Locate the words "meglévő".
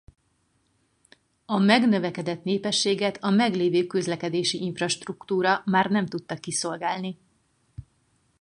3.29-3.85